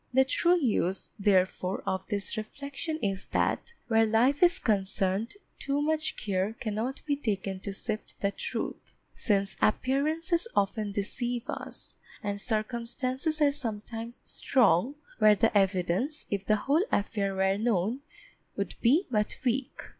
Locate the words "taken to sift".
7.15-8.19